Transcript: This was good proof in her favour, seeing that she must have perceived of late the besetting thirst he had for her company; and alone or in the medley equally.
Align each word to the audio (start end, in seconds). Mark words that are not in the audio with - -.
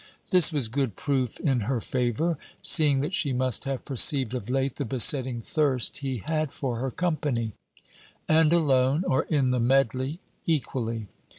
This 0.31 0.51
was 0.51 0.67
good 0.67 0.95
proof 0.95 1.39
in 1.39 1.59
her 1.59 1.79
favour, 1.79 2.39
seeing 2.63 3.01
that 3.01 3.13
she 3.13 3.33
must 3.33 3.65
have 3.65 3.85
perceived 3.85 4.33
of 4.33 4.49
late 4.49 4.77
the 4.77 4.83
besetting 4.83 5.43
thirst 5.43 5.97
he 5.97 6.23
had 6.25 6.51
for 6.51 6.77
her 6.77 6.89
company; 6.89 7.53
and 8.27 8.51
alone 8.51 9.03
or 9.05 9.25
in 9.29 9.51
the 9.51 9.59
medley 9.59 10.19
equally. 10.47 11.05